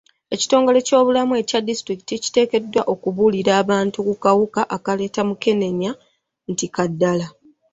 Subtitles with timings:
[0.33, 5.91] Ekitongole ky'ebyobulamu ekya disitulikiti kiteekeddwa omubuulire abantu ku kawuka akaleeta mukenenya
[6.51, 7.27] nti ka ddala.